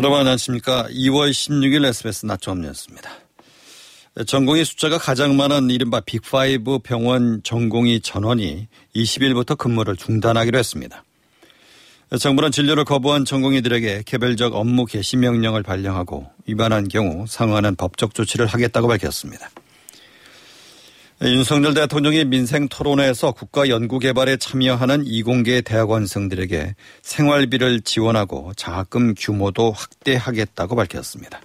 여러분 0.00 0.20
안녕하십니까. 0.20 0.88
2월 0.88 1.28
16일 1.28 1.84
SBS 1.84 2.24
낮점 2.24 2.62
뉴스입니다. 2.62 3.10
전공의 4.26 4.64
숫자가 4.64 4.96
가장 4.96 5.36
많은 5.36 5.68
이른바 5.68 6.00
빅5 6.00 6.82
병원 6.82 7.42
전공의 7.42 8.00
전원이 8.00 8.66
20일부터 8.96 9.58
근무를 9.58 9.96
중단하기로 9.96 10.58
했습니다. 10.58 11.04
정부는 12.18 12.50
진료를 12.50 12.86
거부한 12.86 13.26
전공의들에게 13.26 14.04
개별적 14.06 14.54
업무 14.54 14.86
개시 14.86 15.18
명령을 15.18 15.62
발령하고 15.62 16.30
위반한 16.46 16.88
경우 16.88 17.26
상응하는 17.28 17.76
법적 17.76 18.14
조치를 18.14 18.46
하겠다고 18.46 18.88
밝혔습니다. 18.88 19.50
윤석열 21.22 21.74
대통령이 21.74 22.24
민생 22.24 22.66
토론회에서 22.66 23.32
국가 23.32 23.68
연구 23.68 23.98
개발에 23.98 24.38
참여하는 24.38 25.04
이공계 25.04 25.60
대학원생들에게 25.60 26.74
생활비를 27.02 27.82
지원하고 27.82 28.54
장학금 28.56 29.14
규모도 29.18 29.72
확대하겠다고 29.72 30.76
밝혔습니다. 30.76 31.42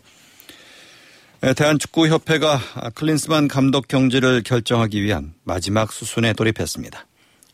대한축구협회가 1.58 2.92
클린스만 2.96 3.50
감독 3.50 3.90
경지를 3.90 4.44
결정하기 4.44 5.04
위한 5.04 5.34
마지막 5.44 5.92
수순에 5.92 6.32
돌입했습니다. 6.32 7.06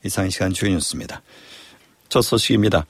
이상 0.05 0.29
시간 0.29 0.53
주요 0.53 0.69
뉴스입니다. 0.69 1.23
첫 2.07 2.21
소식입니다. 2.21 2.85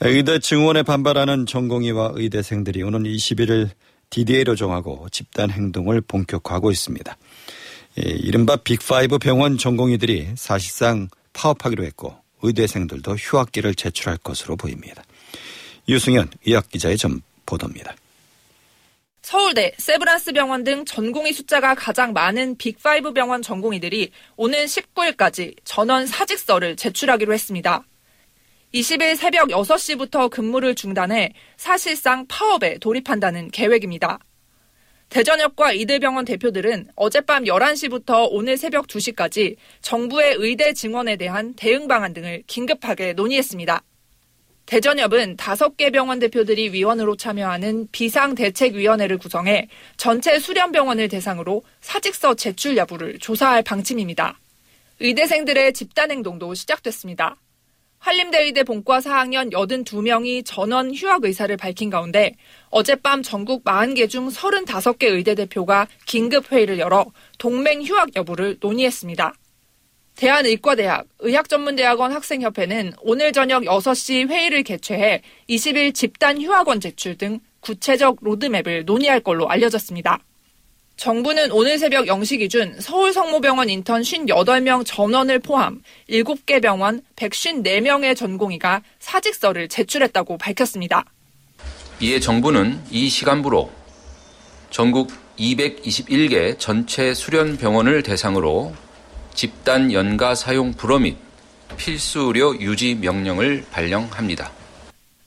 의대 0.00 0.38
증원에 0.38 0.84
반발하는 0.84 1.46
전공의와 1.46 2.12
의대생들이 2.14 2.84
오는 2.84 3.02
21일 3.02 3.70
DDA로 4.10 4.54
정하고 4.54 5.08
집단 5.10 5.50
행동을 5.50 6.00
본격화하고 6.00 6.70
있습니다. 6.70 7.16
예, 7.98 8.10
이른바 8.10 8.56
빅5 8.56 9.20
병원 9.20 9.56
전공의들이 9.56 10.28
사실상 10.36 11.08
파업하기로 11.32 11.84
했고 11.84 12.16
의대생들도 12.42 13.14
휴학기를 13.14 13.74
제출할 13.74 14.18
것으로 14.18 14.56
보입니다. 14.56 15.02
유승현 15.88 16.30
의학기자의 16.44 16.98
점 16.98 17.20
보도입니다. 17.46 17.94
서울대, 19.22 19.72
세브란스 19.78 20.32
병원 20.34 20.62
등 20.62 20.84
전공의 20.84 21.32
숫자가 21.32 21.74
가장 21.74 22.12
많은 22.12 22.56
빅5 22.58 23.12
병원 23.14 23.42
전공의들이 23.42 24.12
오는 24.36 24.64
19일까지 24.66 25.56
전원 25.64 26.06
사직서를 26.06 26.76
제출하기로 26.76 27.32
했습니다. 27.32 27.82
20일 28.74 29.16
새벽 29.16 29.48
6시부터 29.48 30.30
근무를 30.30 30.74
중단해 30.74 31.32
사실상 31.56 32.26
파업에 32.28 32.78
돌입한다는 32.78 33.50
계획입니다. 33.50 34.20
대전역과 35.08 35.72
이대병원 35.72 36.24
대표들은 36.24 36.88
어젯밤 36.96 37.44
11시부터 37.44 38.28
오늘 38.30 38.56
새벽 38.56 38.86
2시까지 38.86 39.56
정부의 39.80 40.36
의대 40.38 40.72
증원에 40.72 41.16
대한 41.16 41.54
대응 41.54 41.88
방안 41.88 42.12
등을 42.12 42.42
긴급하게 42.46 43.12
논의했습니다. 43.14 43.82
대전협은 44.66 45.36
5개 45.36 45.92
병원 45.92 46.18
대표들이 46.18 46.72
위원으로 46.72 47.16
참여하는 47.16 47.88
비상대책위원회를 47.92 49.16
구성해 49.16 49.68
전체 49.96 50.40
수련 50.40 50.72
병원을 50.72 51.08
대상으로 51.08 51.62
사직서 51.80 52.34
제출 52.34 52.76
여부를 52.76 53.20
조사할 53.20 53.62
방침입니다. 53.62 54.38
의대생들의 54.98 55.72
집단 55.72 56.10
행동도 56.10 56.52
시작됐습니다. 56.54 57.36
한림대의대 57.98 58.62
본과 58.64 59.00
4학년 59.00 59.52
82명이 59.52 60.44
전원 60.44 60.94
휴학 60.94 61.24
의사를 61.24 61.56
밝힌 61.56 61.90
가운데 61.90 62.34
어젯밤 62.70 63.22
전국 63.22 63.64
40개 63.64 64.08
중 64.08 64.28
35개 64.28 65.04
의대 65.04 65.34
대표가 65.34 65.88
긴급 66.06 66.52
회의를 66.52 66.78
열어 66.78 67.06
동맹 67.38 67.82
휴학 67.82 68.14
여부를 68.14 68.58
논의했습니다. 68.60 69.34
대한의과대학 70.16 71.06
의학전문대학원 71.18 72.12
학생협회는 72.12 72.92
오늘 73.02 73.32
저녁 73.32 73.64
6시 73.64 74.28
회의를 74.28 74.62
개최해 74.62 75.22
20일 75.48 75.94
집단 75.94 76.40
휴학원 76.40 76.80
제출 76.80 77.18
등 77.18 77.40
구체적 77.60 78.18
로드맵을 78.22 78.84
논의할 78.86 79.20
걸로 79.20 79.48
알려졌습니다. 79.50 80.20
정부는 80.96 81.52
오늘 81.52 81.78
새벽 81.78 82.06
0시 82.06 82.38
기준 82.38 82.74
서울 82.80 83.12
성모병원 83.12 83.68
인턴 83.68 84.00
58명 84.00 84.82
전원을 84.86 85.40
포함 85.40 85.82
7개 86.08 86.62
병원 86.62 87.02
154명의 87.16 88.16
전공의가 88.16 88.82
사직서를 88.98 89.68
제출했다고 89.68 90.38
밝혔습니다. 90.38 91.04
이에 92.00 92.18
정부는 92.18 92.80
이 92.90 93.10
시간부로 93.10 93.70
전국 94.70 95.10
221개 95.38 96.58
전체 96.58 97.12
수련 97.12 97.58
병원을 97.58 98.02
대상으로 98.02 98.74
집단 99.34 99.92
연가 99.92 100.34
사용 100.34 100.72
불허 100.72 100.98
및 100.98 101.18
필수 101.76 102.20
의료 102.20 102.58
유지 102.58 102.94
명령을 102.94 103.66
발령합니다. 103.70 104.50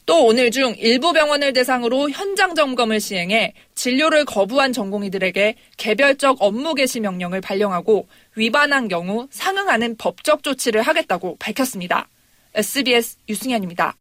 또 0.10 0.26
오늘 0.26 0.50
중 0.50 0.74
일부 0.80 1.14
병원을 1.14 1.54
대상으로 1.54 2.10
현장 2.10 2.56
점검을 2.56 3.00
시행해 3.00 3.54
진료를 3.76 4.26
거부한 4.26 4.74
전공의들에게 4.74 5.54
개별적 5.78 6.38
업무 6.40 6.74
개시 6.74 7.00
명령을 7.00 7.42
발령하고 7.42 8.08
위반한 8.36 8.88
경우 8.88 9.28
상응하는 9.30 9.98
법적 9.98 10.42
조치를 10.42 10.82
하겠다고 10.82 11.38
밝혔습니다. 11.38 12.08
SBS 12.56 13.18
유승현입니다. 13.30 13.98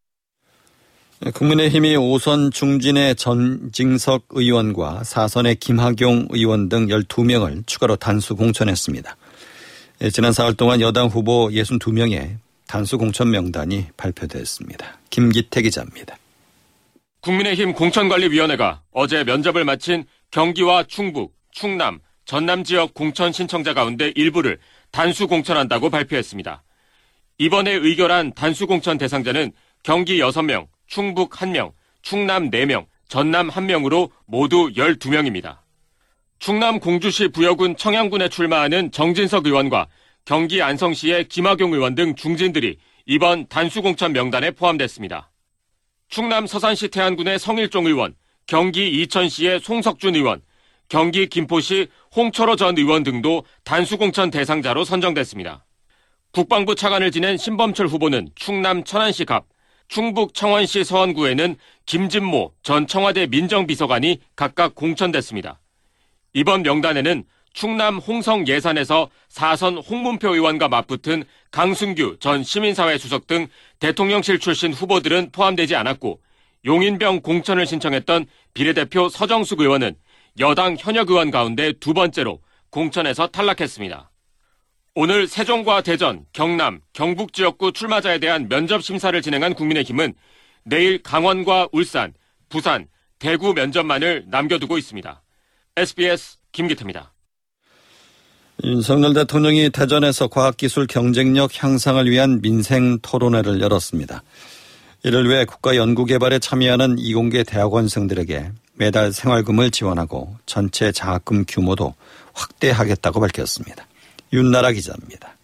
국민의힘이 1.35 1.97
5선 1.97 2.55
중진의 2.55 3.17
전징석 3.17 4.29
의원과 4.31 5.03
4선의 5.05 5.61
김학용 5.61 6.29
의원 6.31 6.71
등 6.71 6.87
12명을 6.87 7.67
추가로 7.67 7.97
단수 7.97 8.35
공천했습니다. 8.35 9.15
지난 10.15 10.33
4월 10.33 10.57
동안 10.57 10.81
여당 10.81 11.09
후보 11.09 11.51
62명의 11.51 12.39
단수 12.69 12.99
공천 12.99 13.31
명단이 13.31 13.87
발표됐습니다. 13.97 14.99
김기태 15.09 15.63
기자입니다. 15.63 16.17
국민의힘 17.23 17.73
공천관리위원회가 17.73 18.83
어제 18.93 19.25
면접을 19.25 19.65
마친 19.65 20.05
경기와 20.31 20.85
충북, 20.85 21.35
충남, 21.51 21.99
전남 22.27 22.63
지역 22.63 22.93
공천 22.93 23.33
신청자 23.33 23.73
가운데 23.73 24.13
일부를 24.15 24.59
단수 24.93 25.29
공천한다고 25.29 25.89
발표했습니다. 25.89 26.63
이번에 27.39 27.73
의결한 27.73 28.35
단수 28.35 28.67
공천 28.67 28.99
대상자는 28.99 29.53
경기 29.83 30.19
6명, 30.19 30.67
충북 30.87 31.31
1명, 31.31 31.73
충남 32.03 32.51
4명, 32.51 32.85
전남 33.09 33.49
1명으로 33.49 34.11
모두 34.27 34.71
12명입니다. 34.77 35.61
충남 36.39 36.79
공주시 36.79 37.29
부여군 37.29 37.77
청양군에 37.77 38.29
출마하는 38.29 38.93
정진석 38.93 39.47
의원과 39.47 39.89
경기 40.29 40.61
안성시의 40.61 41.29
김학용 41.29 41.73
의원 41.73 41.95
등 41.95 42.15
중진들이 42.15 42.77
이번 43.07 43.47
단수공천 43.49 44.13
명단에 44.13 44.51
포함됐습니다. 44.51 45.31
충남 46.11 46.47
서산시 46.47 46.89
태안군의 46.89 47.39
성일종 47.39 47.87
의원, 47.87 48.15
경기 48.47 48.91
이천시의 48.91 49.61
송석준 49.61 50.17
의원, 50.17 50.43
경기 50.91 51.29
김포시 51.29 51.89
홍철호 52.15 52.57
전 52.57 52.77
의원 52.77 53.05
등도 53.05 53.47
단수공천 53.65 54.31
대상자로 54.31 54.85
선정됐습니다. 54.85 55.65
국방부 56.33 56.75
차관을 56.75 57.11
지낸 57.11 57.39
신범철 57.39 57.87
후보는 57.87 58.29
충남 58.35 58.85
천안시 58.85 59.25
갑, 59.25 59.47
충북 59.89 60.35
청원시 60.35 60.85
서원구에는 60.85 61.57
김진모 61.87 62.53
전 62.63 62.87
청와대 62.87 63.29
민정비서관이 63.29 64.21
각각 64.37 64.75
공천됐습니다. 64.75 65.59
이번 66.35 66.65
명단에는 66.65 67.25
충남 67.53 67.99
홍성 67.99 68.47
예산에서 68.47 69.11
사선 69.29 69.79
홍문표 69.79 70.35
의원과 70.35 70.69
맞붙은 70.69 71.25
강순규 71.51 72.19
전 72.21 72.43
시민사회 72.43 72.99
수석 72.99 73.27
등 73.27 73.49
대통령실 73.81 74.39
출신 74.39 74.73
후보들은 74.73 75.31
포함되지 75.33 75.75
않았고 75.77 76.21
용인병 76.65 77.21
공천을 77.21 77.67
신청했던 77.67 78.27
비례대표 78.55 79.09
서정숙 79.09 79.61
의원은 79.61 79.95
여당 80.41 80.77
현역 80.79 81.11
의원 81.11 81.31
가운데 81.31 81.73
두 81.73 81.95
번째로 81.95 82.41
공천에서 82.71 83.29
탈락했습니다. 83.29 84.11
오늘 84.95 85.29
세종과 85.29 85.83
대전, 85.83 86.27
경남, 86.33 86.81
경북 86.93 87.33
지역구 87.33 87.73
출마자에 87.73 88.19
대한 88.19 88.49
면접 88.49 88.83
심사를 88.83 89.21
진행한 89.23 89.55
국민의힘은 89.55 90.15
내일 90.65 91.03
강원과 91.03 91.69
울산, 91.73 92.15
부산, 92.49 92.89
대구 93.19 93.55
면접만을 93.55 94.25
남겨두고 94.29 94.77
있습니다. 94.77 95.23
SBS 95.77 96.39
김기태입니다. 96.53 97.13
윤석열 98.65 99.15
대통령이 99.15 99.71
대전에서 99.71 100.27
과학기술 100.27 100.89
경쟁력 100.89 101.63
향상을 101.63 102.11
위한 102.11 102.41
민생 102.43 102.99
토론회를 102.99 103.61
열었습니다. 103.61 104.23
이를 105.05 105.29
위해 105.29 105.45
국가연구개발에 105.45 106.41
참여하는 106.41 106.99
이공계 106.99 107.45
대학원생들에게 107.45 108.51
매달 108.75 109.13
생활금을 109.13 109.71
지원하고 109.71 110.37
전체 110.45 110.91
장학금 110.91 111.45
규모도 111.47 111.95
확대하겠다고 112.33 113.21
밝혔습니다. 113.21 113.87
윤나라 114.33 114.73
기자입니다. 114.73 115.37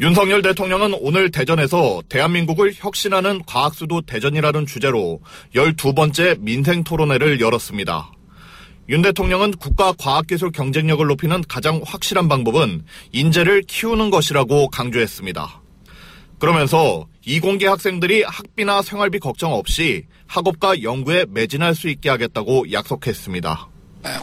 윤석열 0.00 0.40
대통령은 0.40 0.94
오늘 1.00 1.30
대전에서 1.30 2.02
대한민국을 2.08 2.72
혁신하는 2.74 3.42
과학수도 3.46 4.00
대전이라는 4.00 4.66
주제로 4.66 5.20
12번째 5.54 6.40
민생 6.40 6.84
토론회를 6.84 7.40
열었습니다. 7.40 8.10
윤 8.90 9.00
대통령은 9.00 9.52
국가 9.52 9.92
과학기술 9.92 10.52
경쟁력을 10.52 11.04
높이는 11.06 11.42
가장 11.48 11.80
확실한 11.84 12.28
방법은 12.28 12.84
인재를 13.12 13.62
키우는 13.62 14.10
것이라고 14.10 14.68
강조했습니다. 14.68 15.62
그러면서 16.38 17.06
이공계 17.24 17.66
학생들이 17.66 18.24
학비나 18.24 18.82
생활비 18.82 19.18
걱정 19.18 19.54
없이 19.54 20.04
학업과 20.26 20.82
연구에 20.82 21.24
매진할 21.30 21.74
수 21.74 21.88
있게 21.88 22.10
하겠다고 22.10 22.70
약속했습니다. 22.72 23.68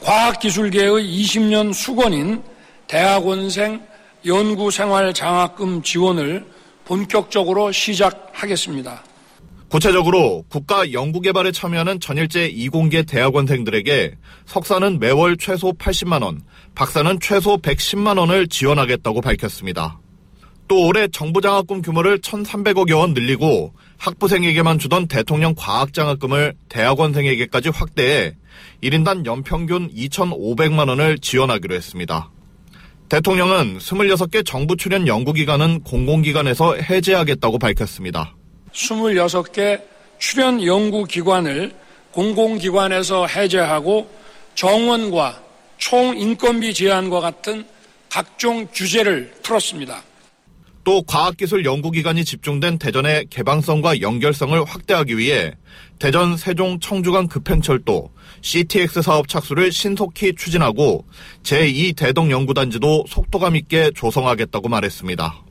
과학기술계의 0.04 0.92
20년 0.92 1.74
수건인 1.74 2.44
대학원생 2.88 3.82
연구생활 4.24 5.12
장학금 5.16 5.82
지원을 5.82 6.46
본격적으로 6.86 7.72
시작하겠습니다. 7.72 9.04
구체적으로 9.72 10.44
국가 10.50 10.92
연구개발에 10.92 11.54
참여하는 11.54 12.02
전일제 12.02 12.48
이공계 12.48 13.04
대학원생들에게 13.04 14.18
석사는 14.46 15.00
매월 15.00 15.38
최소 15.38 15.72
80만 15.72 16.24
원, 16.24 16.42
박사는 16.76 17.18
최소 17.22 17.58
110만 17.58 18.20
원을 18.20 18.50
지원하겠다고 18.50 19.22
밝혔습니다. 19.22 19.98
또 20.68 20.88
올해 20.88 21.08
정부 21.08 21.40
장학금 21.40 21.82
규모를 21.82 22.20
1,300억여 22.20 23.00
원 23.00 23.14
늘리고 23.14 23.74
학부생에게만 23.98 24.78
주던 24.78 25.08
대통령 25.08 25.56
과학장학금을 25.56 26.54
대학원생에게까지 26.68 27.70
확대해 27.70 28.36
1인당 28.84 29.26
연평균 29.26 29.90
2,500만 29.94 30.90
원을 30.90 31.18
지원하기로 31.18 31.74
했습니다. 31.76 32.30
대통령은 33.08 33.78
26개 33.78 34.46
정부 34.46 34.76
출연 34.76 35.08
연구기관은 35.08 35.84
공공기관에서 35.84 36.76
해제하겠다고 36.76 37.58
밝혔습니다. 37.58 38.36
26개 38.74 39.82
출연 40.20 40.66
연구기관을 40.66 41.74
공공기관에서 42.12 43.28
해제하고 43.28 44.10
정원과 44.56 45.42
총인건비 45.78 46.74
제한과 46.74 47.22
같은 47.22 47.66
각종 48.10 48.68
규제를 48.74 49.34
풀었습니다. 49.42 50.04
또 50.84 51.04
과학기술 51.04 51.64
연구기관이 51.64 52.26
집중된 52.26 52.80
대전의 52.80 53.28
개방성과 53.30 54.02
연결성을 54.02 54.64
확대하기 54.64 55.18
위해 55.18 55.54
대전 56.00 56.38
세종 56.38 56.80
청주간 56.80 57.28
급행철도 57.28 58.10
CTX 58.42 59.04
사업 59.04 59.28
착수를 59.28 59.72
신속히 59.72 60.34
추진하고 60.36 61.06
제2대동 61.44 62.32
연구단지도 62.32 63.06
속도감 63.08 63.56
있게 63.58 63.92
조성하겠다고 63.96 64.70
말했습니다. 64.70 65.44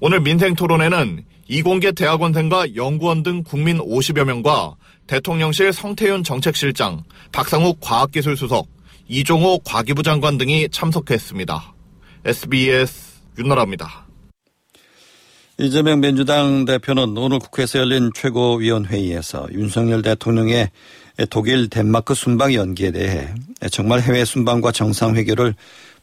오늘 0.00 0.20
민생 0.20 0.54
토론회는 0.54 1.24
이공계 1.48 1.92
대학원생과 1.92 2.76
연구원 2.76 3.22
등 3.22 3.42
국민 3.42 3.78
50여 3.78 4.24
명과 4.24 4.76
대통령실 5.06 5.72
성태윤 5.72 6.22
정책실장, 6.22 7.04
박상욱 7.32 7.78
과학기술수석, 7.80 8.68
이종호 9.08 9.60
과기부 9.60 10.02
장관 10.02 10.36
등이 10.36 10.68
참석했습니다. 10.70 11.74
SBS 12.26 12.92
윤나라입니다. 13.38 14.06
이재명 15.56 16.00
민주당 16.00 16.66
대표는 16.66 17.16
오늘 17.16 17.38
국회에서 17.38 17.78
열린 17.78 18.10
최고위원회의에서 18.14 19.48
윤석열 19.52 20.02
대통령의 20.02 20.70
독일 21.30 21.70
덴마크 21.70 22.14
순방 22.14 22.52
연기에 22.52 22.92
대해 22.92 23.34
정말 23.72 24.00
해외 24.00 24.26
순방과 24.26 24.70
정상회교를 24.72 25.54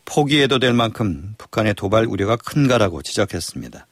포기해도 0.06 0.58
될 0.58 0.74
만큼 0.74 1.36
북한의 1.38 1.76
도발 1.76 2.06
우려가 2.06 2.36
큰가라고 2.36 3.04
지적했습니다. 3.04 3.88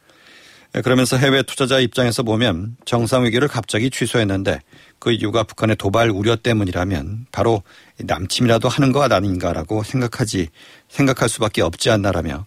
그러면서 0.82 1.18
해외 1.18 1.44
투자자 1.44 1.80
입장에서 1.80 2.24
보면 2.24 2.78
정상회교를 2.86 3.48
갑자기 3.48 3.92
취소했는데 3.92 4.60
그 4.98 5.12
이유가 5.12 5.44
북한의 5.44 5.76
도발 5.76 6.10
우려 6.10 6.36
때문이라면 6.36 7.28
바로 7.32 7.62
남침이라도 8.00 8.70
하는 8.70 8.92
것 8.92 9.12
아닌가라고 9.12 9.84
생각하지 9.84 10.48
생각할 10.90 11.30
수밖에 11.30 11.62
없지 11.62 11.92
않나라며 11.92 12.46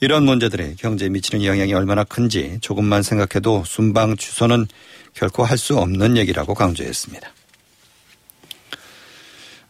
이런 0.00 0.24
문제들이 0.24 0.76
경제에 0.76 1.08
미치는 1.08 1.44
영향이 1.44 1.74
얼마나 1.74 2.04
큰지 2.04 2.58
조금만 2.60 3.02
생각해도 3.02 3.64
순방 3.66 4.16
취소는 4.16 4.66
결코 5.14 5.44
할 5.44 5.58
수 5.58 5.78
없는 5.78 6.16
얘기라고 6.16 6.54
강조했습니다. 6.54 7.32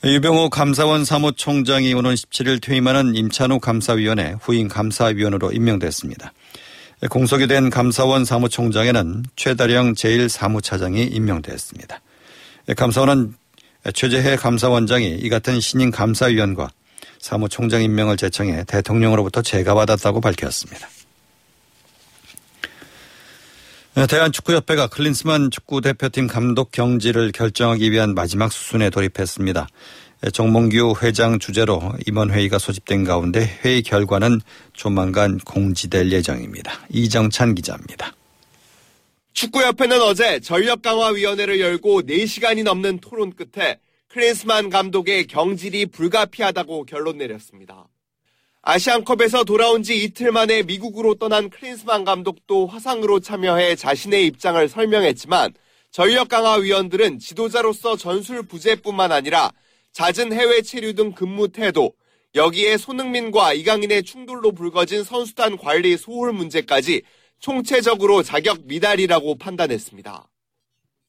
유병호 0.04 0.50
감사원 0.50 1.04
사무총장이 1.04 1.94
오는 1.94 2.12
17일 2.12 2.60
퇴임하는 2.60 3.14
임찬우 3.14 3.60
감사위원회 3.60 4.34
후임 4.42 4.68
감사위원으로 4.68 5.52
임명됐습니다. 5.52 6.32
공석이 7.10 7.46
된 7.46 7.70
감사원 7.70 8.24
사무총장에는 8.24 9.24
최다령 9.36 9.94
제1사무차장이 9.94 11.14
임명됐습니다. 11.14 12.00
감사원은 12.76 13.34
최재해 13.92 14.36
감사원장이 14.36 15.18
이 15.18 15.28
같은 15.28 15.60
신임 15.60 15.90
감사위원과 15.90 16.70
사무총장 17.20 17.82
임명을 17.82 18.16
제청해 18.16 18.64
대통령으로부터 18.64 19.42
제가받았다고 19.42 20.20
밝혔습니다. 20.22 20.88
대한축구협회가 24.08 24.88
클린스만 24.88 25.50
축구대표팀 25.50 26.26
감독 26.26 26.72
경지를 26.72 27.32
결정하기 27.32 27.92
위한 27.92 28.14
마지막 28.14 28.50
수순에 28.50 28.90
돌입했습니다. 28.90 29.68
정몽규 30.32 30.96
회장 31.02 31.38
주재로 31.38 31.92
임원 32.06 32.30
회의가 32.30 32.58
소집된 32.58 33.04
가운데 33.04 33.58
회의 33.64 33.82
결과는 33.82 34.40
조만간 34.72 35.38
공지될 35.38 36.12
예정입니다. 36.12 36.72
이정찬 36.90 37.54
기자입니다. 37.54 38.12
축구협회는 39.32 40.00
어제 40.00 40.38
전력강화위원회를 40.40 41.60
열고 41.60 42.02
4시간이 42.02 42.62
넘는 42.62 43.00
토론 43.00 43.34
끝에 43.34 43.78
클린스만 44.08 44.70
감독의 44.70 45.26
경질이 45.26 45.86
불가피하다고 45.86 46.84
결론 46.84 47.18
내렸습니다. 47.18 47.88
아시안컵에서 48.62 49.44
돌아온 49.44 49.82
지 49.82 50.02
이틀 50.02 50.32
만에 50.32 50.62
미국으로 50.62 51.16
떠난 51.16 51.50
클린스만 51.50 52.04
감독도 52.04 52.66
화상으로 52.68 53.20
참여해 53.20 53.74
자신의 53.74 54.26
입장을 54.26 54.68
설명했지만 54.68 55.52
전력 55.90 56.28
강화 56.28 56.54
위원들은 56.54 57.18
지도자로서 57.18 57.96
전술 57.96 58.44
부재뿐만 58.44 59.12
아니라 59.12 59.52
잦은 59.94 60.32
해외 60.32 60.60
체류 60.60 60.94
등 60.94 61.12
근무 61.12 61.48
태도, 61.48 61.94
여기에 62.34 62.78
손흥민과 62.78 63.54
이강인의 63.54 64.02
충돌로 64.02 64.50
불거진 64.50 65.04
선수단 65.04 65.56
관리 65.56 65.96
소홀 65.96 66.32
문제까지 66.32 67.02
총체적으로 67.38 68.24
자격 68.24 68.66
미달이라고 68.66 69.36
판단했습니다. 69.36 70.28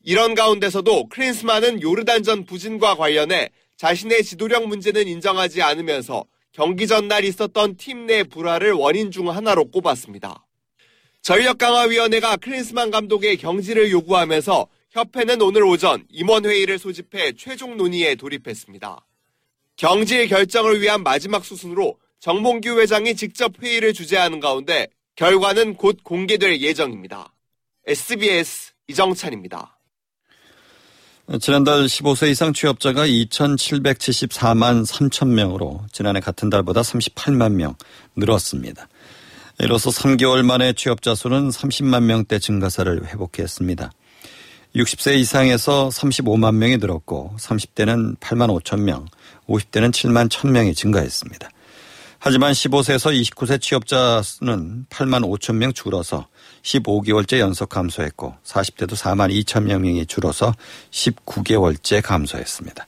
이런 0.03 0.35
가운데서도 0.35 1.07
크린스만은 1.07 1.81
요르단전 1.81 2.45
부진과 2.45 2.93
관련해 2.93 3.49
자신의 3.75 4.23
지도력 4.23 4.67
문제는 4.67 5.07
인정하지 5.07 5.63
않으면서 5.63 6.25
경기 6.51 6.85
전날 6.85 7.25
있었던 7.25 7.77
팀 7.77 8.05
내 8.05 8.23
불화를 8.23 8.73
원인 8.73 9.09
중 9.09 9.31
하나로 9.31 9.71
꼽았습니다. 9.71 10.45
전력 11.23 11.57
강화 11.57 11.85
위원회가 11.85 12.37
클린스만 12.37 12.91
감독의 12.91 13.37
경질을 13.37 13.89
요구하면서 13.89 14.67
협회는 14.95 15.41
오늘 15.41 15.63
오전 15.63 16.05
임원회의를 16.09 16.79
소집해 16.79 17.33
최종 17.33 17.75
논의에 17.75 18.15
돌입했습니다. 18.15 19.05
경질 19.75 20.29
결정을 20.29 20.79
위한 20.79 21.03
마지막 21.03 21.43
수순으로 21.43 21.97
정몽규 22.21 22.79
회장이 22.79 23.13
직접 23.17 23.61
회의를 23.61 23.91
주재하는 23.91 24.39
가운데 24.39 24.87
결과는 25.17 25.75
곧 25.75 25.97
공개될 26.01 26.61
예정입니다. 26.61 27.33
SBS 27.85 28.71
이정찬입니다. 28.87 29.77
지난달 31.41 31.87
15세 31.87 32.31
이상 32.31 32.53
취업자가 32.53 33.05
2,774만 33.05 34.87
3천 34.89 35.27
명으로 35.27 35.85
지난해 35.91 36.21
같은 36.21 36.49
달보다 36.49 36.79
38만 36.83 37.51
명 37.51 37.75
늘었습니다. 38.15 38.87
이로써 39.59 39.89
3개월 39.89 40.45
만에 40.45 40.71
취업자 40.71 41.15
수는 41.15 41.49
30만 41.49 42.03
명대 42.03 42.39
증가세를 42.39 43.07
회복했습니다. 43.07 43.91
60세 44.75 45.15
이상에서 45.15 45.87
35만 45.87 46.55
명이 46.55 46.77
늘었고 46.77 47.35
30대는 47.39 48.17
8만 48.19 48.61
5천 48.61 48.81
명, 48.81 49.05
50대는 49.47 49.91
7만 49.91 50.27
1천 50.27 50.49
명이 50.49 50.75
증가했습니다. 50.75 51.49
하지만 52.19 52.51
15세에서 52.51 53.17
29세 53.21 53.61
취업자 53.61 54.21
수는 54.21 54.85
8만 54.89 55.23
5천 55.23 55.55
명 55.55 55.71
줄어서 55.71 56.27
15개월째 56.63 57.39
연속 57.39 57.69
감소했고 57.69 58.33
40대도 58.43 58.95
4만 58.95 59.31
2천 59.45 59.63
명이 59.63 60.07
줄어서 60.07 60.53
19개월째 60.91 62.01
감소했습니다. 62.03 62.85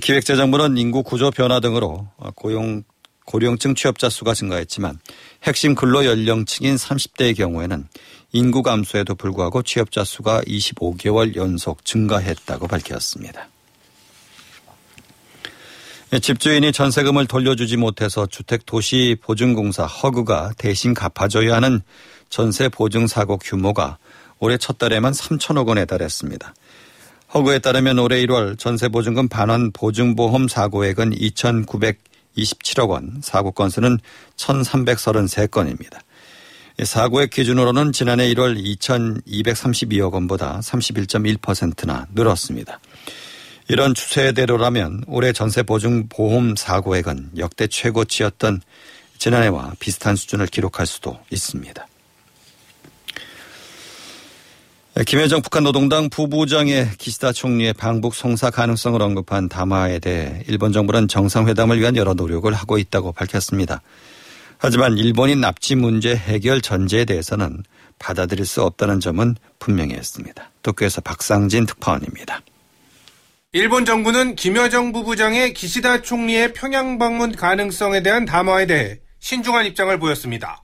기획재정부는 0.00 0.78
인구 0.78 1.02
구조 1.02 1.30
변화 1.30 1.60
등으로 1.60 2.08
고용 2.36 2.84
고령층 3.26 3.74
취업자 3.74 4.08
수가 4.08 4.34
증가했지만 4.34 4.98
핵심 5.42 5.74
근로 5.74 6.06
연령층인 6.06 6.76
30대의 6.76 7.36
경우에는 7.36 7.88
인구 8.36 8.62
감소에도 8.62 9.14
불구하고 9.14 9.62
취업자 9.62 10.04
수가 10.04 10.42
25개월 10.42 11.36
연속 11.36 11.86
증가했다고 11.86 12.68
밝혔습니다. 12.68 13.48
집주인이 16.20 16.70
전세금을 16.70 17.28
돌려주지 17.28 17.78
못해서 17.78 18.26
주택도시보증공사 18.26 19.86
허그가 19.86 20.52
대신 20.58 20.92
갚아줘야 20.92 21.56
하는 21.56 21.80
전세 22.28 22.68
보증 22.68 23.06
사고 23.06 23.38
규모가 23.38 23.96
올해 24.38 24.58
첫 24.58 24.76
달에만 24.76 25.14
3천억 25.14 25.68
원에 25.68 25.86
달했습니다. 25.86 26.54
허그에 27.32 27.60
따르면 27.60 27.98
올해 27.98 28.24
1월 28.26 28.58
전세 28.58 28.88
보증금 28.88 29.28
반환 29.28 29.72
보증보험 29.72 30.48
사고액은 30.48 31.12
2,927억 31.12 32.90
원, 32.90 33.18
사고 33.22 33.50
건수는 33.52 33.98
1,333건입니다. 34.36 36.00
사고액 36.82 37.30
기준으로는 37.30 37.92
지난해 37.92 38.32
1월 38.34 38.62
2,232억 38.78 40.12
원보다 40.12 40.60
31.1%나 40.60 42.06
늘었습니다. 42.14 42.80
이런 43.68 43.94
추세대로라면 43.94 45.04
올해 45.06 45.32
전세 45.32 45.62
보증 45.62 46.08
보험 46.08 46.54
사고액은 46.54 47.30
역대 47.38 47.66
최고치였던 47.66 48.60
지난해와 49.18 49.74
비슷한 49.80 50.16
수준을 50.16 50.46
기록할 50.46 50.86
수도 50.86 51.18
있습니다. 51.30 51.86
김여정 55.06 55.42
북한 55.42 55.64
노동당 55.64 56.08
부부장의 56.08 56.92
기시다 56.96 57.32
총리의 57.32 57.74
방북 57.74 58.14
송사 58.14 58.50
가능성을 58.50 59.00
언급한 59.02 59.48
담화에 59.48 59.98
대해 59.98 60.42
일본 60.48 60.72
정부는 60.72 61.08
정상회담을 61.08 61.78
위한 61.80 61.96
여러 61.96 62.14
노력을 62.14 62.50
하고 62.52 62.78
있다고 62.78 63.12
밝혔습니다. 63.12 63.82
하지만 64.58 64.96
일본인 64.96 65.40
납치 65.40 65.74
문제 65.74 66.14
해결 66.16 66.60
전제에 66.60 67.04
대해서는 67.04 67.62
받아들일 67.98 68.46
수 68.46 68.62
없다는 68.62 69.00
점은 69.00 69.36
분명히 69.58 69.94
했습니다. 69.94 70.50
도쿄에서 70.62 71.00
박상진 71.00 71.66
특파원입니다. 71.66 72.40
일본 73.52 73.84
정부는 73.84 74.36
김여정 74.36 74.92
부부장의 74.92 75.54
기시다 75.54 76.02
총리의 76.02 76.52
평양 76.52 76.98
방문 76.98 77.32
가능성에 77.32 78.02
대한 78.02 78.24
담화에 78.24 78.66
대해 78.66 78.98
신중한 79.20 79.64
입장을 79.66 79.98
보였습니다. 79.98 80.62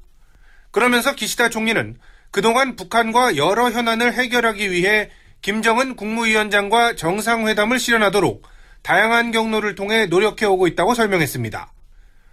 그러면서 0.70 1.14
기시다 1.14 1.48
총리는 1.48 1.96
그동안 2.30 2.76
북한과 2.76 3.36
여러 3.36 3.70
현안을 3.70 4.14
해결하기 4.14 4.70
위해 4.70 5.10
김정은 5.42 5.96
국무위원장과 5.96 6.96
정상회담을 6.96 7.78
실현하도록 7.78 8.42
다양한 8.82 9.32
경로를 9.32 9.74
통해 9.74 10.06
노력해오고 10.06 10.66
있다고 10.66 10.94
설명했습니다. 10.94 11.72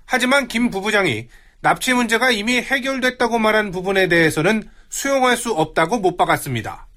하지만 0.06 0.48
김 0.48 0.70
부부장이 0.70 1.28
납치 1.62 1.94
문제가 1.94 2.32
이미 2.32 2.62
해결됐다고 2.62 3.38
말한 3.38 3.72
부분에 3.72 4.08
대해서는 4.08 4.64
수용할 4.90 5.36
수 5.36 5.52
없다고 5.52 6.00
못 6.00 6.16
박았습니다. 6.16 6.88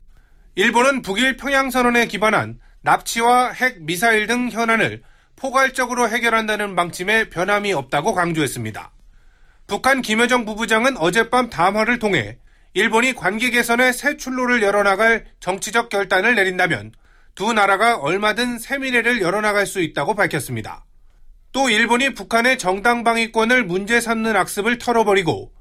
일본은 0.54 1.02
북일 1.02 1.37
평양선언에 1.37 2.07
기반한 2.07 2.61
납치와 2.83 3.52
핵, 3.52 3.83
미사일 3.83 4.26
등 4.26 4.50
현안을 4.50 5.02
포괄적으로 5.35 6.09
해결한다는 6.09 6.76
방침에 6.76 7.28
변함이 7.28 7.73
없다고 7.73 8.14
강조했습니다. 8.14 8.92
북한 9.66 10.00
김여정 10.00 10.45
부부장은 10.45 10.97
어젯밤 10.97 11.50
담화를 11.50 11.99
통해 11.99 12.38
일본이 12.75 13.14
관계 13.14 13.50
개선의 13.50 13.92
새 13.92 14.16
출로를 14.16 14.62
열어나갈 14.62 15.26
정치적 15.40 15.88
결단을 15.88 16.37
내린다면 16.37 16.92
두 17.35 17.52
나라가 17.52 17.97
얼마든 17.97 18.59
세미래를 18.59 19.23
열어나갈 19.23 19.66
수 19.66 19.81
있다고 19.81 20.14
밝혔습니다. 20.14 20.85
또 21.52 21.68
일본이 21.68 22.14
북한의 22.14 22.59
정당 22.59 23.04
방위권을 23.04 23.64
문제 23.64 24.00
삼는 24.00 24.37
악습을 24.37 24.78
털어버리고 24.78 25.52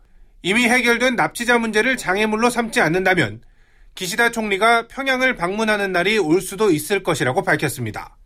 이미 0.41 0.63
해결된 0.63 1.15
납치자 1.15 1.60
문제를 1.60 1.98
장애물로 1.98 2.50
삼지 2.50 2.79
않는다면 2.81 3.41
기시다 3.93 4.31
총리가 4.31 4.88
평양을 4.88 5.36
방문하는 5.36 5.91
날이 5.91 6.17
올 6.17 6.41
수도 6.41 6.71
있을 6.71 7.03
것이라고 7.03 7.43
밝혔습니다. 7.43 8.17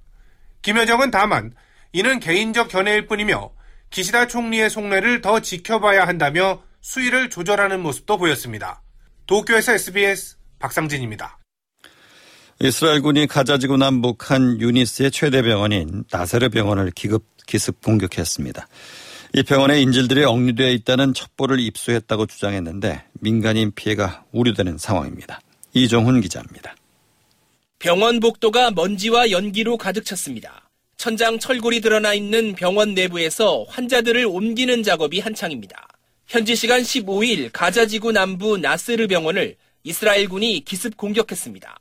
김여정은 0.62 1.12
다만 1.12 1.54
이는 1.92 2.20
개인적 2.20 2.70
견해일 2.70 3.08
뿐이며 3.08 3.52
기시다 3.90 4.28
총리의 4.28 4.70
속내를 4.70 5.22
더 5.22 5.40
지켜봐야 5.40 6.08
한다며 6.08 6.62
수위를 6.82 7.30
조절하는 7.30 7.82
모습도 7.82 8.18
보였습니다. 8.18 8.82
도쿄에서 9.26 9.74
SBS 9.74 10.38
박상진입니다. 10.60 11.45
이스라엘군이 12.62 13.28
가자지구 13.28 13.76
남북 13.76 14.32
한 14.32 14.62
유니스의 14.62 15.12
최대 15.12 15.42
병원인 15.42 16.06
나세르 16.10 16.48
병원을 16.50 16.92
기급 16.92 17.26
기습 17.46 17.82
공격했습니다. 17.82 18.68
이 19.34 19.44
병원에 19.44 19.82
인질들이 19.82 20.24
억류되어 20.24 20.70
있다는 20.70 21.14
첩보를 21.14 21.60
입수했다고 21.60 22.28
주장했는데 22.28 23.04
민간인 23.20 23.74
피해가 23.76 24.24
우려되는 24.32 24.78
상황입니다. 24.78 25.42
이종훈 25.74 26.22
기자입니다. 26.22 26.76
병원 27.78 28.22
복도가 28.22 28.72
먼지와 28.72 29.32
연기로 29.32 29.78
가득 29.78 30.06
찼습니다. 30.06 30.70
천장 30.96 31.38
철골이 31.38 31.82
드러나 31.82 32.14
있는 32.14 32.56
병원 32.56 32.94
내부에서 32.94 33.66
환자들을 33.68 34.26
옮기는 34.26 34.82
작업이 34.82 35.20
한창입니다. 35.20 35.90
현지 36.26 36.56
시간 36.56 36.82
15일 36.82 37.50
가자지구 37.52 38.14
남부 38.14 38.58
나스르 38.58 39.08
병원을 39.08 39.58
이스라엘군이 39.84 40.62
기습 40.64 40.96
공격했습니다. 40.96 41.76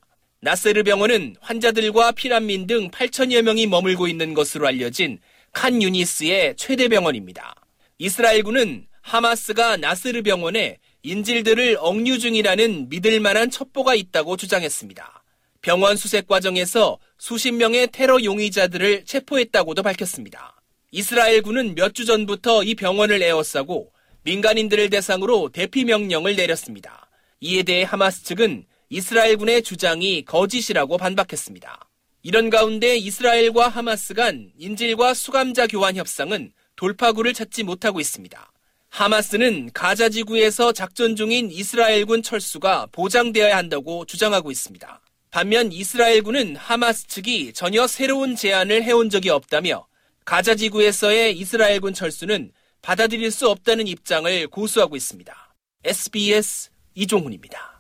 나스르 0.45 0.83
병원은 0.83 1.37
환자들과 1.41 2.13
피난민 2.13 2.67
등 2.67 2.91
8천여 2.91 3.41
명이 3.41 3.67
머물고 3.67 4.09
있는 4.09 4.35
것으로 4.35 4.67
알려진 4.67 5.19
칸 5.55 5.81
유니스의 5.81 6.57
최대 6.59 6.89
병원입니다. 6.89 7.55
이스라엘군은 7.97 8.87
하마스가 9.01 9.79
나스르 9.79 10.21
병원에 10.21 10.77
인질들을 11.03 11.79
억류 11.81 12.19
중이라는 12.19 12.91
믿을 12.91 13.21
만한 13.21 13.51
첩보가 13.51 13.95
있다고 13.95 14.37
주장했습니다. 14.37 15.25
병원 15.63 15.97
수색 15.97 16.27
과정에서 16.27 16.99
수십 17.17 17.53
명의 17.53 17.89
테러 17.91 18.23
용의자들을 18.23 19.07
체포했다고도 19.07 19.83
밝혔습니다. 19.83 20.61
이스라엘군은 20.91 21.75
몇 21.75 21.95
주 21.95 22.05
전부터 22.05 22.65
이 22.65 22.75
병원을 22.75 23.23
에워싸고 23.23 23.93
민간인들을 24.25 24.91
대상으로 24.91 25.49
대피 25.55 25.85
명령을 25.87 26.37
내렸습니다. 26.37 27.09
이에 27.41 27.63
대해 27.63 27.83
하마스 27.83 28.25
측은 28.25 28.67
이스라엘군의 28.89 29.63
주장이 29.63 30.25
거짓이라고 30.25 30.99
반박했습니다. 30.99 31.89
이런 32.23 32.51
가운데 32.51 32.97
이스라엘과 32.97 33.69
하마스 33.69 34.15
간 34.15 34.51
인질과 34.59 35.15
수감자 35.15 35.67
교환 35.67 35.97
협상은 35.97 36.53
돌파구를 36.77 37.35
찾지 37.35 37.65
못하고 37.65 38.01
있습니다. 38.01 38.53
하마스는 38.89 39.71
가자 39.75 40.09
지구에서 40.09 40.73
작전 40.73 41.17
중인 41.17 41.51
이스라엘군 41.51 42.23
철수가 42.23 42.89
보장되어야 42.93 43.57
한다고 43.57 44.05
주장하고 44.05 44.51
있습니다. 44.51 45.01
반면 45.31 45.73
이스라엘군은 45.73 46.55
하마스 46.55 47.09
측이 47.09 47.55
전혀 47.55 47.89
새로운 47.89 48.37
제안을 48.37 48.85
해온 48.85 49.11
적이 49.11 49.31
없다며 49.31 49.87
가자 50.25 50.55
지구에서의 50.55 51.37
이스라엘군 51.37 51.93
철수는 51.93 52.53
받아들일 52.83 53.33
수 53.33 53.49
없다는 53.49 53.89
입장을 53.89 54.47
고수하고 54.47 54.95
있습니다. 54.95 55.55
SBS 55.85 56.71
이종훈입니다. 56.95 57.74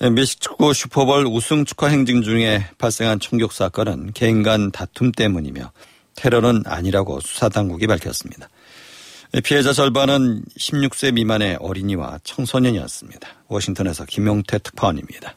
미식축구 0.00 0.74
슈퍼볼 0.74 1.26
우승 1.26 1.64
축하 1.64 1.88
행진 1.88 2.22
중에 2.22 2.64
발생한 2.78 3.18
총격 3.18 3.52
사건은 3.52 4.12
개인 4.12 4.44
간 4.44 4.70
다툼 4.70 5.10
때문이며 5.10 5.72
테러는 6.14 6.62
아니라고 6.66 7.18
수사당국이 7.20 7.88
밝혔습니다. 7.88 8.48
피해자 9.42 9.72
절반은 9.72 10.44
16세 10.56 11.14
미만의 11.14 11.56
어린이와 11.60 12.20
청소년이었습니다. 12.22 13.28
워싱턴에서 13.48 14.04
김용태 14.04 14.58
특파원입니다. 14.58 15.36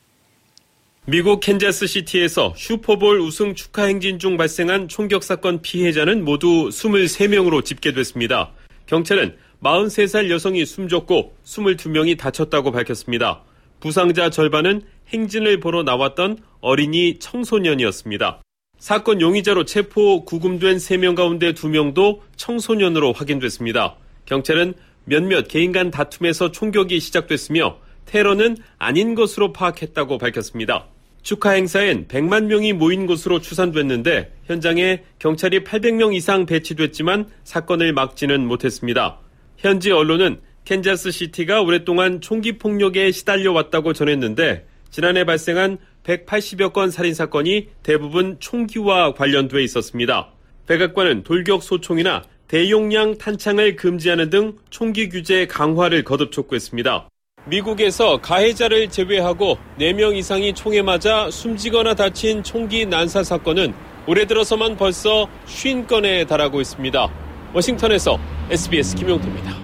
미국 1.06 1.39
캔자스 1.39 1.88
시티에서 1.88 2.53
슈퍼볼 2.56 3.20
우승 3.20 3.56
축하 3.56 3.86
행진 3.86 4.20
중 4.20 4.38
발생한 4.38 4.88
총격 4.88 5.24
사건 5.24 5.63
피해자는 5.63 6.24
모두 6.24 6.70
23명으로 6.70 7.65
집계됐습니다. 7.65 8.51
경찰은 8.86 9.36
43살 9.63 10.30
여성이 10.30 10.68
숨졌고 10.68 11.36
22명이 11.44 12.20
다쳤다고 12.20 12.72
밝혔습니다. 12.72 13.44
부상자 13.81 14.29
절반은 14.29 14.83
행진을 15.09 15.59
보러 15.59 15.83
나왔던 15.83 16.38
어린이 16.61 17.19
청소년이었습니다. 17.19 18.41
사건 18.77 19.19
용의자로 19.19 19.65
체포 19.65 20.23
구금된 20.23 20.77
3명 20.77 21.15
가운데 21.15 21.51
2명도 21.53 22.19
청소년으로 22.38 23.11
확인됐습니다. 23.11 23.97
경찰은 24.25 24.75
몇몇 25.03 25.47
개인 25.47 25.71
간 25.71 25.91
다툼에서 25.91 26.51
총격이 26.51 27.00
시작됐으며 27.00 27.77
테러는 28.05 28.57
아닌 28.77 29.15
것으로 29.15 29.51
파악했다고 29.51 30.17
밝혔습니다. 30.17 30.85
축하 31.23 31.51
행사엔 31.51 32.07
100만 32.07 32.45
명이 32.45 32.73
모인 32.73 33.05
것으로 33.05 33.41
추산됐는데 33.41 34.33
현장에 34.45 35.03
경찰이 35.19 35.63
800명 35.63 36.15
이상 36.15 36.45
배치됐지만 36.45 37.29
사건을 37.43 37.93
막지는 37.93 38.47
못했습니다. 38.47 39.19
현지 39.57 39.91
언론은 39.91 40.39
캔자스 40.65 41.12
시티가 41.12 41.62
오랫동안 41.62 42.22
총기 42.22 42.58
폭력에 42.58 43.12
시달려 43.12 43.51
왔다고 43.51 43.94
전했는데 43.94 44.65
지난해 44.89 45.24
발생한 45.25 45.77
180여 46.03 46.74
건 46.74 46.91
살인 46.91 47.13
사건이 47.13 47.70
대부분 47.84 48.38
총기와 48.39 49.13
관련돼 49.13 49.63
있었습니다. 49.63 50.30
백악관은 50.68 51.24
돌격 51.24 51.63
소총이나 51.63 52.24
대용량 52.48 53.18
탄창을 53.18 53.75
금지하는 53.75 54.30
등 54.30 54.58
총기 54.70 55.10
규제 55.10 55.48
강화를 55.48 56.03
거듭 56.03 56.32
촉구했습니다. 56.32 57.08
미국에서 57.46 58.18
가해자를 58.18 58.89
제외하고 58.89 59.58
4명 59.80 60.15
이상이 60.15 60.53
총에 60.53 60.82
맞아 60.82 61.32
숨지거나 61.32 61.96
다친 61.96 62.44
총기 62.44 62.86
난사 62.86 63.24
사건은 63.24 63.74
올해 64.06 64.25
들어서만 64.25 64.77
벌써 64.77 65.27
50건에 65.48 66.27
달하고 66.27 66.62
있습니다. 66.62 67.08
워싱턴에서 67.53 68.20
SBS 68.50 68.96
김용태입니다. 68.96 69.61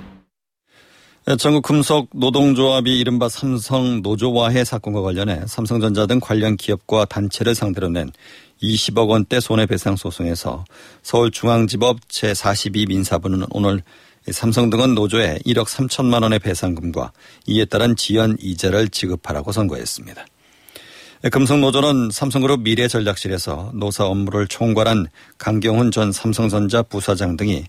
전국 1.35 1.63
금속 1.63 2.07
노동조합이 2.13 2.97
이른바 2.97 3.27
삼성 3.27 4.01
노조화해 4.01 4.63
사건과 4.63 5.01
관련해 5.01 5.41
삼성전자 5.45 6.05
등 6.05 6.21
관련 6.21 6.55
기업과 6.55 7.03
단체를 7.03 7.53
상대로 7.53 7.89
낸 7.89 8.13
20억 8.63 9.09
원대 9.09 9.41
손해배상 9.41 9.97
소송에서 9.97 10.63
서울중앙지법 11.03 12.07
제42 12.07 12.87
민사부는 12.87 13.45
오늘 13.49 13.81
삼성 14.31 14.69
등은 14.69 14.95
노조에 14.95 15.39
1억 15.45 15.65
3천만 15.65 16.23
원의 16.23 16.39
배상금과 16.39 17.11
이에 17.45 17.65
따른 17.65 17.97
지연 17.97 18.37
이자를 18.39 18.87
지급하라고 18.87 19.51
선고했습니다. 19.51 20.25
금속노조는 21.29 22.09
삼성그룹 22.09 22.61
미래전략실에서 22.61 23.71
노사 23.73 24.05
업무를 24.05 24.47
총괄한 24.47 25.07
강경훈 25.39 25.91
전 25.91 26.13
삼성전자 26.13 26.83
부사장 26.83 27.35
등이 27.35 27.65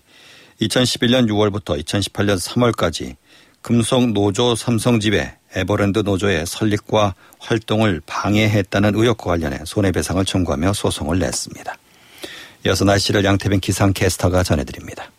2011년 0.61 1.27
6월부터 1.29 1.77
2018년 1.83 2.39
3월까지 2.39 3.17
금속 3.61 4.11
노조 4.11 4.55
삼성집에 4.55 5.35
에버랜드 5.55 5.99
노조의 5.99 6.45
설립과 6.45 7.15
활동을 7.39 8.01
방해했다는 8.05 8.95
의혹과 8.95 9.31
관련해 9.31 9.59
손해배상을 9.65 10.23
청구하며 10.23 10.73
소송을 10.73 11.19
냈습니다. 11.19 11.75
이어서 12.65 12.85
날씨를 12.85 13.23
양태빈 13.23 13.59
기상캐스터가 13.59 14.43
전해드립니다. 14.43 15.11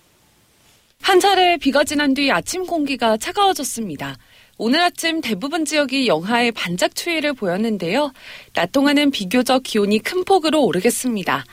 한 1.02 1.18
차례 1.18 1.56
비가 1.56 1.82
지난 1.84 2.14
뒤 2.14 2.30
아침 2.30 2.66
공기가 2.66 3.16
차가워졌습니다. 3.16 4.16
오늘 4.58 4.82
아침 4.82 5.22
대부분 5.22 5.64
지역이 5.64 6.06
영하의 6.06 6.52
반짝 6.52 6.94
추위를 6.94 7.32
보였는데요. 7.32 8.12
낮 8.52 8.70
동안은 8.72 9.10
비교적 9.10 9.62
기온이 9.62 10.00
큰 10.00 10.24
폭으로 10.24 10.62
오르겠습니다. 10.64 11.44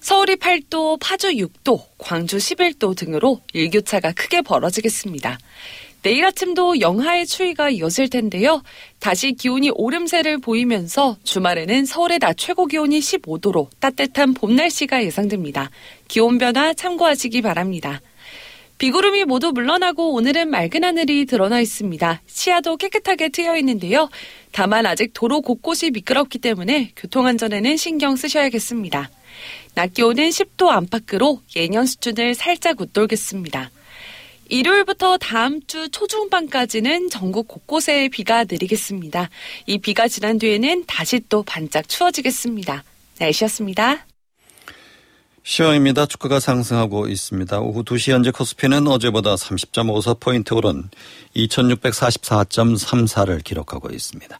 서울이 0.00 0.36
8도, 0.36 0.98
파주 1.00 1.28
6도, 1.32 1.82
광주 1.98 2.38
11도 2.38 2.96
등으로 2.96 3.40
일교차가 3.52 4.12
크게 4.12 4.42
벌어지겠습니다. 4.42 5.38
내일 6.04 6.26
아침도 6.26 6.80
영하의 6.80 7.24
추위가 7.24 7.70
이어질 7.70 8.10
텐데요. 8.10 8.62
다시 9.00 9.32
기온이 9.32 9.70
오름세를 9.70 10.36
보이면서 10.36 11.16
주말에는 11.24 11.86
서울의 11.86 12.18
낮 12.18 12.36
최고 12.36 12.66
기온이 12.66 13.00
15도로 13.00 13.68
따뜻한 13.80 14.34
봄 14.34 14.54
날씨가 14.54 15.02
예상됩니다. 15.02 15.70
기온 16.06 16.36
변화 16.36 16.74
참고하시기 16.74 17.40
바랍니다. 17.40 18.02
비구름이 18.76 19.24
모두 19.24 19.52
물러나고 19.52 20.12
오늘은 20.12 20.50
맑은 20.50 20.84
하늘이 20.84 21.24
드러나 21.24 21.58
있습니다. 21.60 22.20
시야도 22.26 22.76
깨끗하게 22.76 23.30
트여 23.30 23.56
있는데요. 23.56 24.10
다만 24.52 24.84
아직 24.84 25.12
도로 25.14 25.40
곳곳이 25.40 25.90
미끄럽기 25.90 26.38
때문에 26.38 26.90
교통안전에는 26.96 27.78
신경 27.78 28.16
쓰셔야겠습니다. 28.16 29.08
낮 29.74 29.94
기온은 29.94 30.28
10도 30.28 30.68
안팎으로 30.68 31.40
예년 31.56 31.86
수준을 31.86 32.34
살짝 32.34 32.78
웃돌겠습니다. 32.78 33.70
일요일부터 34.48 35.18
다음 35.18 35.60
주 35.66 35.90
초중반까지는 35.90 37.10
전국 37.10 37.48
곳곳에 37.48 38.08
비가 38.08 38.44
내리겠습니다. 38.44 39.28
이 39.66 39.78
비가 39.78 40.08
지난 40.08 40.38
뒤에는 40.38 40.84
다시 40.86 41.20
또 41.28 41.42
반짝 41.42 41.88
추워지겠습니다. 41.88 42.84
날씨였습니다. 43.18 44.06
시황입니다. 45.46 46.06
주가가 46.06 46.40
상승하고 46.40 47.06
있습니다. 47.08 47.60
오후 47.60 47.84
2시 47.84 48.12
현재 48.12 48.30
코스피는 48.30 48.88
어제보다 48.88 49.34
30.54포인트 49.34 50.56
오른 50.56 50.88
2644.34를 51.36 53.44
기록하고 53.44 53.90
있습니다. 53.90 54.38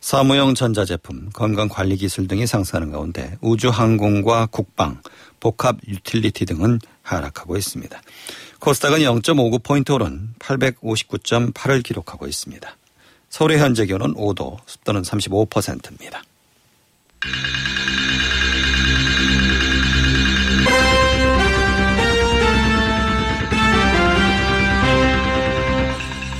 사무용 0.00 0.54
전자제품, 0.54 1.30
건강관리기술 1.32 2.28
등이 2.28 2.46
상승하는 2.46 2.92
가운데 2.92 3.38
우주항공과 3.40 4.48
국방, 4.50 5.00
복합 5.40 5.78
유틸리티 5.88 6.44
등은 6.44 6.78
하락하고 7.00 7.56
있습니다. 7.56 8.02
코스닥은 8.64 9.00
0.59포인트 9.00 9.92
오른 9.92 10.30
859.8을 10.38 11.84
기록하고 11.84 12.26
있습니다. 12.26 12.76
서울의 13.28 13.58
현재 13.58 13.84
기온은 13.84 14.14
5도, 14.14 14.56
습도는 14.64 15.02
35%입니다. 15.02 16.22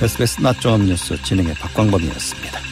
SBS 0.01 0.41
낮종합 0.41 0.81
뉴스 0.81 1.21
진행의 1.21 1.53
박광범이었습니다. 1.53 2.64